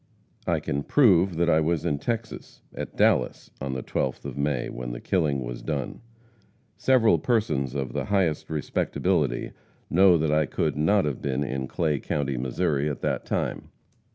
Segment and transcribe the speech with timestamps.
[0.47, 4.67] I can prove that I was in Texas, at Dallas, on the 12th of May,
[4.67, 6.01] when the killing was done.
[6.75, 9.51] Several persons of the highest respectability
[9.91, 13.69] know that I could not have been in Clay county, Missouri, at that time.